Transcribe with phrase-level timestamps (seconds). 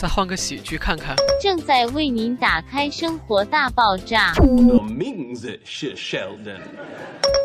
[0.00, 1.14] 再换个喜剧看看。
[1.38, 4.32] 正在为您打开《生活大爆炸》。
[4.78, 6.62] 我名字是 Sheldon。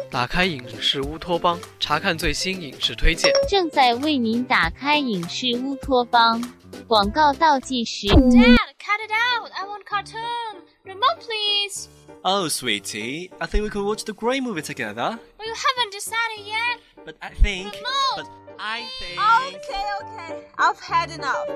[0.09, 3.30] 打开影视乌托邦，查看最新影视推荐。
[3.49, 6.41] 正在为您打开影视乌托邦。
[6.88, 8.08] 广告倒计时。
[8.08, 9.52] Dad, cut it out!
[9.52, 10.62] I want cartoon.
[10.85, 11.90] Remote, please.
[12.22, 15.20] Oh, sweetie, I think we could watch the Grey movie together.
[15.38, 16.80] Well, you haven't decided yet.
[17.04, 17.74] But I think.
[17.74, 18.16] Remote.
[18.16, 18.27] But
[18.59, 19.20] I think.
[19.20, 20.48] Okay, okay.
[20.58, 21.48] I've had enough.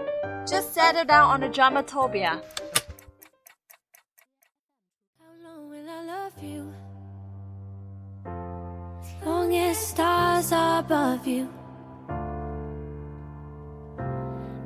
[0.50, 2.42] Just settle down on the dramatopia.
[5.18, 6.74] How long will I love you?
[9.26, 11.50] Long as stars are above you.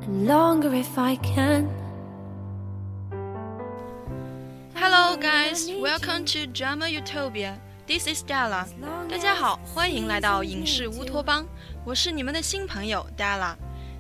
[0.02, 1.70] And longer if I can.
[4.76, 5.70] Hello, guys.
[5.80, 7.60] Welcome to Drama Utopia.
[7.86, 8.66] This is Della.
[9.10, 11.46] 大家好，欢迎来到影视乌托邦。
[11.84, 13.56] 我是你们的新朋友 Della。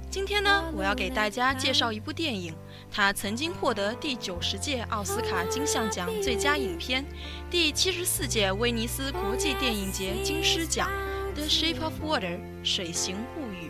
[0.09, 2.55] 今天呢，我要给大家介绍一部电影，
[2.89, 7.03] 它曾经获得第九十届奥斯卡金像奖最佳影片，
[7.51, 10.89] 第七十四届威尼斯国际电影节金狮奖，
[11.35, 13.69] 《The Shape of Water》水形物语。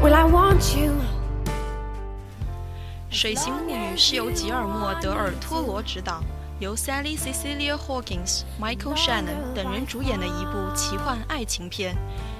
[0.00, 0.94] Will I want you?
[3.18, 6.22] 水形物语是由吉尔莫·德尔托罗执导，
[6.60, 11.96] 由 Sally Cecilia Hawkins、Michael Shannon 等人主演的一部奇幻爱情片。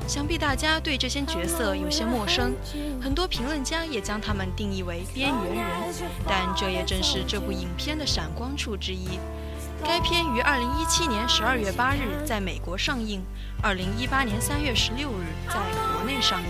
[0.07, 2.55] 想必大家对这些角色有些陌生，
[3.03, 5.67] 很多评论家也将他们定义为边缘人，
[6.29, 9.19] 但这也正是这部影片的闪光处之一。
[9.83, 13.21] 该片于2017年12月8日在美国上映
[13.65, 15.55] ，2018年3月16日在
[15.93, 16.47] 国内上映。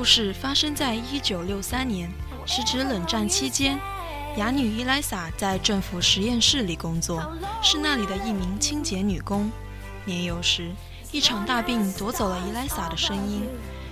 [0.00, 2.10] 故事发生在1963年，
[2.46, 3.78] 时值冷战期间。
[4.38, 9.50] 哑女伊莱萨在政府实验室里工作，是那里的一名清洁女工。
[10.06, 10.70] 年幼时，
[11.12, 13.42] 一场大病夺走了伊莱萨的声音，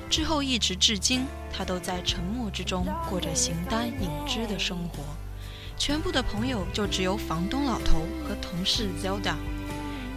[0.09, 5.05] 之后一直至今，她都在沉默之中过着形单影只的生活。
[5.77, 9.35] 全部的朋友就只有房东老头和同事 Zelda。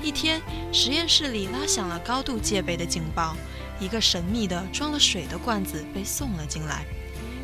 [0.03, 0.41] 一天，
[0.73, 3.35] 实验室里拉响了高度戒备的警报，
[3.79, 6.83] 一个神秘的装了水的罐子被送了进来。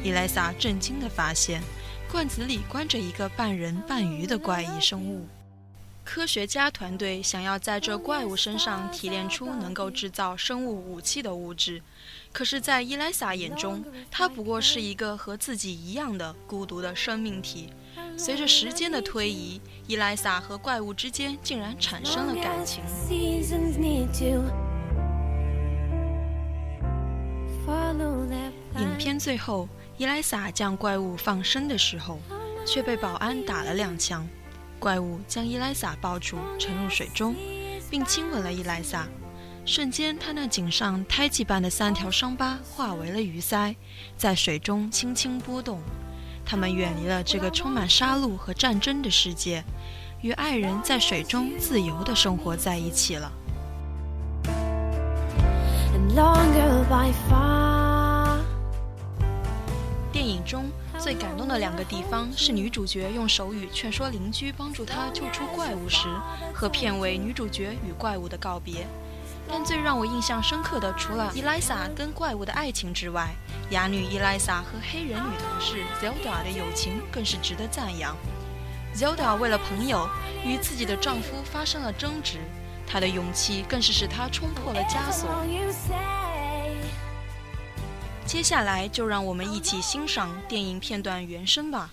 [0.03, 1.61] 伊莱萨震惊地发现，
[2.11, 5.27] 罐子里关着一个半人半鱼的怪异生物。
[6.03, 11.81] 科学家团队想要在这怪物身上提炼出能够制造生物武器的物质，
[12.37, 17.73] 可是，在伊莱萨眼中，他不过是一个和自己一样的孤独的生命体。
[18.15, 22.83] 随着时间的推移，伊莱萨和怪物之间竟然产生了感情。
[28.77, 29.67] 影片最后，
[29.97, 32.19] 伊莱萨将怪物放生的时候，
[32.67, 34.27] 却被保安打了两枪。
[34.77, 37.35] 怪物将伊莱萨抱住，沉入水中，
[37.89, 39.07] 并亲吻了伊莱萨。
[39.67, 43.75] 瞬间，他那颈上胎记般的三条伤疤化为了鱼鳃，
[44.15, 45.81] 在水中轻轻波动。
[46.45, 49.61] 他们远离了这个充满杀戮和战争的世界，
[50.21, 53.29] 与爱人在水中自由地生活在一起了。
[60.13, 66.07] 电影中最感动的两个地方是女主角用手语劝说邻居帮助她救出怪物时，
[66.53, 68.87] 和片尾女主角与怪物的告别。
[69.49, 73.33] 但最让我印象深刻的，除了伊莱莎跟怪物的爱情之外，
[73.71, 78.15] 哑女伊莱莎和黑人女同事 Zelda 的友情更是值得赞扬。
[78.95, 80.09] Zelda 为了朋友
[80.43, 82.39] 与自己的丈夫发生了争执，
[82.85, 85.29] 她的勇气更是使她冲破了枷锁。
[88.25, 91.89] 接下来就让我们一起欣赏电影片段原声吧。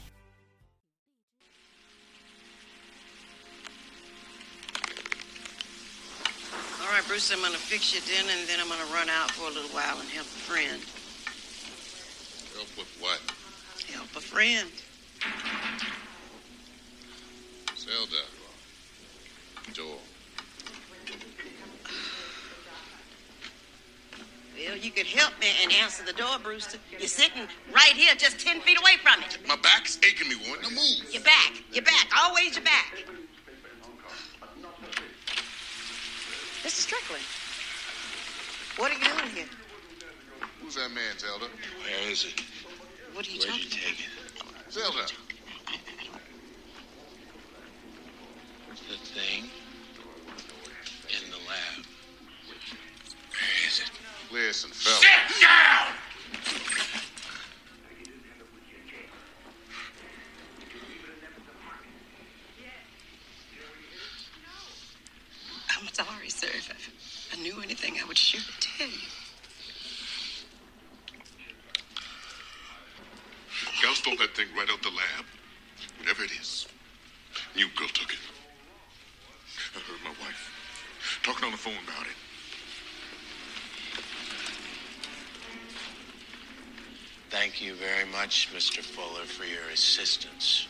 [7.14, 9.70] Bruce, I'm gonna fix your dinner and then I'm gonna run out for a little
[9.70, 10.82] while and help a friend.
[12.58, 13.22] Help with what?
[13.94, 14.69] Help a friend.
[17.78, 18.16] Zelda.
[19.72, 20.00] Joel.
[24.58, 26.78] Well, you could help me and answer the door, Brewster.
[26.99, 29.38] You're sitting right here, just ten feet away from it.
[29.46, 30.62] My back's aching me, woman.
[30.62, 31.14] Now move.
[31.14, 31.62] You're back.
[31.70, 32.08] You're back.
[32.19, 33.05] Always your back.
[36.64, 36.81] Mr.
[36.81, 37.22] Strickland.
[38.78, 39.44] What are you doing here?
[40.62, 41.44] Who's that man, Zelda?
[41.44, 42.43] Where is it?
[43.12, 44.72] What are you Where'd talking you take it?
[44.72, 45.06] Zelda.
[48.88, 49.44] The thing
[51.08, 51.84] in the lab.
[53.31, 53.90] Where is it?
[54.32, 54.96] Listen, fella.
[54.96, 55.93] Sit down!
[65.70, 66.49] I'm sorry, sir.
[66.49, 69.08] If I, I knew anything, I would surely tell you.
[73.82, 75.25] Y'all stole that thing right out the lab.
[75.99, 76.67] Whatever it is.
[77.55, 78.19] New girl took it.
[79.75, 82.17] I heard my wife talking on the phone about it.
[87.31, 88.81] Thank you very much, Mr.
[88.81, 90.69] Fuller, for your assistance.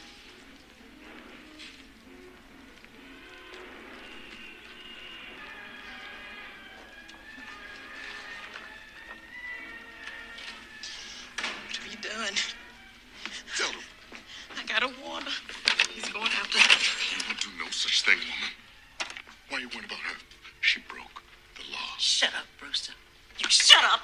[23.39, 24.01] You shut up.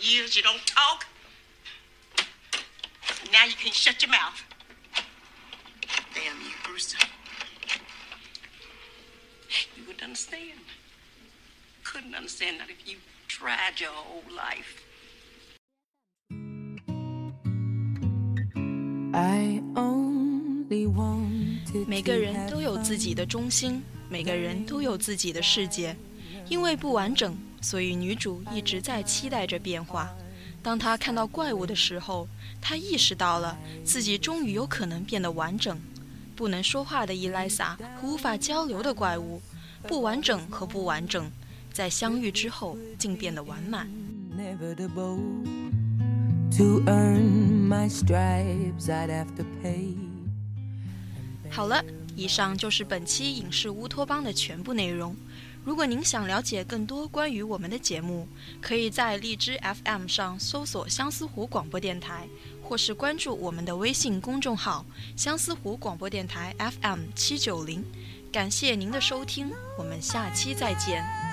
[0.00, 1.06] Years you don't talk.
[3.32, 4.42] Now you can shut your mouth.
[6.14, 6.98] Damn you, Brewster.
[9.76, 10.60] You wouldn't understand.
[11.84, 12.98] Couldn't understand not if you
[13.28, 14.80] tried your whole life.
[19.14, 25.94] I only wanted 每个人都有自己的中心，每个人都有自己的世界。
[26.49, 30.09] 因为不完整，所以女主一直在期待着变化。
[30.63, 32.27] 当她看到怪物的时候，
[32.61, 35.79] 她意识到了自己终于有可能变得完整。
[36.35, 39.41] 不能说话的伊莱莎和无法交流的怪物，
[39.87, 41.31] 不完整和不完整，
[41.73, 43.89] 在相遇之后竟变得完满。
[44.37, 45.19] inevitable.
[46.57, 49.95] To earn my stripes, I'd have to pay.
[51.49, 51.83] 好了，
[52.15, 55.15] 以上就是本期影视乌托邦的全部内容。
[55.67, 58.25] 如果您想了解更多关于我们的节目，
[58.61, 62.25] 可以在荔枝 FM 上搜索相思湖广播电台，
[62.63, 64.85] 或是关注我们的微信公众号
[65.17, 67.83] “相思湖广播电台 FM 七九零”。
[68.31, 71.26] 感谢您的收听，我们下期再见。